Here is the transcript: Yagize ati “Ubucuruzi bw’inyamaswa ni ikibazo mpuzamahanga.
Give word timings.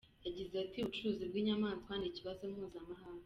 Yagize 0.25 0.53
ati 0.63 0.77
“Ubucuruzi 0.79 1.23
bw’inyamaswa 1.29 1.93
ni 1.97 2.07
ikibazo 2.11 2.41
mpuzamahanga. 2.53 3.19